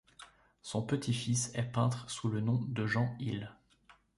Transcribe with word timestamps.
Son 0.63 0.81
petit-fils 0.81 1.51
est 1.53 1.61
peintre 1.61 2.09
sous 2.09 2.27
le 2.27 2.41
nom 2.41 2.63
de 2.69 2.87
Jean 2.87 3.15
Hil. 3.19 3.55